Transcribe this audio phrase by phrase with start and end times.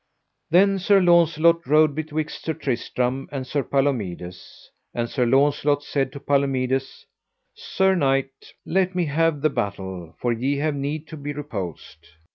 [0.49, 6.19] Then Sir Launcelot rode betwixt Sir Tristram and Sir Palomides, and Sir Launcelot said to
[6.19, 7.05] Palomides:
[7.53, 11.99] Sir knight, let me have the battle, for ye have need to be reposed.